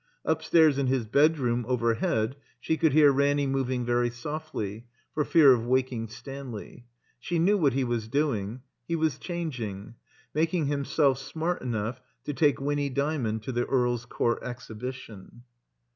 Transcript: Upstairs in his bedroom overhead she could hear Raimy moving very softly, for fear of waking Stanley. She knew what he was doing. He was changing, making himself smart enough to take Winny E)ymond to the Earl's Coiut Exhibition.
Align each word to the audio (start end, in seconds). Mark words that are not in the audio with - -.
Upstairs 0.25 0.79
in 0.79 0.87
his 0.87 1.05
bedroom 1.05 1.63
overhead 1.67 2.35
she 2.59 2.75
could 2.75 2.91
hear 2.91 3.11
Raimy 3.11 3.45
moving 3.45 3.85
very 3.85 4.09
softly, 4.09 4.87
for 5.13 5.23
fear 5.23 5.53
of 5.53 5.63
waking 5.67 6.07
Stanley. 6.07 6.87
She 7.19 7.37
knew 7.37 7.55
what 7.55 7.73
he 7.73 7.83
was 7.83 8.07
doing. 8.07 8.63
He 8.87 8.95
was 8.95 9.19
changing, 9.19 9.93
making 10.33 10.65
himself 10.65 11.19
smart 11.19 11.61
enough 11.61 12.01
to 12.23 12.33
take 12.33 12.59
Winny 12.59 12.89
E)ymond 12.89 13.43
to 13.43 13.51
the 13.51 13.65
Earl's 13.67 14.07
Coiut 14.07 14.41
Exhibition. 14.41 15.43